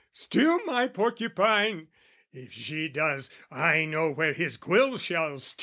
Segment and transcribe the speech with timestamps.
[0.11, 1.89] Stew my porcupine?
[2.33, 5.59] If she does, I know where his quills shall stick!